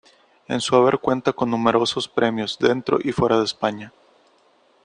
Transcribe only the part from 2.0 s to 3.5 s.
premios, dentro y fuera de